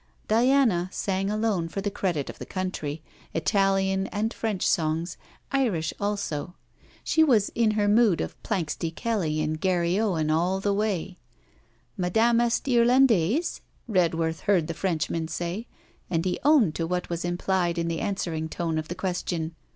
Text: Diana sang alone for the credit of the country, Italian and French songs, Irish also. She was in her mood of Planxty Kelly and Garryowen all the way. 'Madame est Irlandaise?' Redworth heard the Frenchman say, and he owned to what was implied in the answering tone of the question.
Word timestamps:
Diana 0.27 0.89
sang 0.91 1.29
alone 1.29 1.67
for 1.69 1.79
the 1.79 1.91
credit 1.91 2.27
of 2.27 2.39
the 2.39 2.45
country, 2.47 3.03
Italian 3.35 4.07
and 4.07 4.33
French 4.33 4.65
songs, 4.67 5.15
Irish 5.51 5.93
also. 5.99 6.55
She 7.03 7.23
was 7.23 7.49
in 7.49 7.69
her 7.77 7.87
mood 7.87 8.19
of 8.19 8.41
Planxty 8.41 8.89
Kelly 8.95 9.41
and 9.41 9.61
Garryowen 9.61 10.31
all 10.31 10.59
the 10.59 10.73
way. 10.73 11.19
'Madame 11.97 12.41
est 12.41 12.63
Irlandaise?' 12.75 13.61
Redworth 13.87 14.39
heard 14.39 14.65
the 14.65 14.73
Frenchman 14.73 15.27
say, 15.27 15.67
and 16.09 16.25
he 16.25 16.39
owned 16.43 16.73
to 16.73 16.87
what 16.87 17.11
was 17.11 17.23
implied 17.23 17.77
in 17.77 17.87
the 17.87 17.99
answering 18.01 18.49
tone 18.49 18.79
of 18.79 18.87
the 18.87 18.95
question. 18.95 19.53